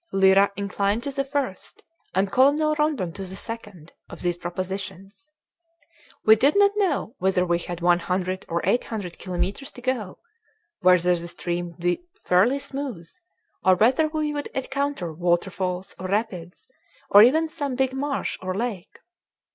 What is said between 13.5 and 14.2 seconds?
or whether